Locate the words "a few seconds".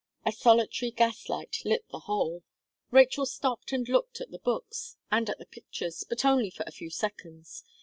6.65-7.63